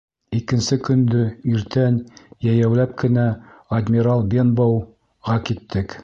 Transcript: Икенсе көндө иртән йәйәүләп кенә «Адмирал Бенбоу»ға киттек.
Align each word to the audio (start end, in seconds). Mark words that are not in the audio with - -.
Икенсе 0.37 0.77
көндө 0.85 1.19
иртән 1.57 1.99
йәйәүләп 2.47 2.95
кенә 3.01 3.25
«Адмирал 3.81 4.25
Бенбоу»ға 4.33 5.37
киттек. 5.51 5.99